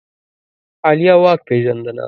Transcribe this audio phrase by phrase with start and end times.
[0.85, 1.99] عالیه واک پېژندنه